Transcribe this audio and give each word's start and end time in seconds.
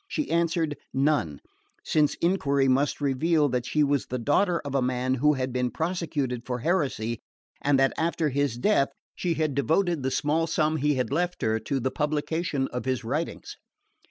She 0.07 0.31
answered: 0.31 0.77
none, 0.91 1.41
since 1.83 2.15
enquiry 2.23 2.67
must 2.67 3.01
reveal 3.01 3.49
that 3.49 3.67
she 3.67 3.83
was 3.83 4.07
the 4.07 4.17
daughter 4.17 4.57
of 4.61 4.73
a 4.73 4.81
man 4.81 5.13
who 5.13 5.33
had 5.33 5.53
been 5.53 5.69
prosecuted 5.69 6.43
for 6.43 6.57
heresy, 6.57 7.19
and 7.61 7.77
that 7.77 7.93
after 7.97 8.29
his 8.29 8.57
death 8.57 8.89
she 9.15 9.35
had 9.35 9.53
devoted 9.53 10.01
the 10.01 10.09
small 10.09 10.47
sum 10.47 10.77
he 10.77 10.95
had 10.95 11.11
left 11.11 11.43
her 11.43 11.59
to 11.59 11.79
the 11.79 11.91
publication 11.91 12.67
of 12.69 12.85
his 12.85 13.03
writings. 13.03 13.57